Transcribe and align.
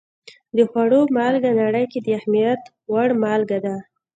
د 0.55 0.57
خوړو 0.69 1.01
مالګه 1.15 1.51
نړۍ 1.61 1.85
کې 1.91 1.99
د 2.05 2.07
اهمیت 2.19 2.61
وړ 2.91 3.09
مالګه 3.23 3.59
ده. 3.65 3.75